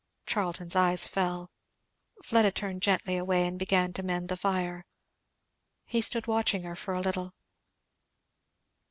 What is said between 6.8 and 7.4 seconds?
a little.